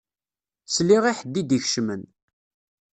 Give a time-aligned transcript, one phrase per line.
[0.75, 2.01] Sliɣ i ḥedd i d-ikecmen.